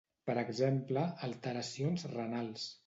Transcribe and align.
Per 0.29 0.35
exemple, 0.43 1.03
alteracions 1.29 2.11
renals. 2.19 2.71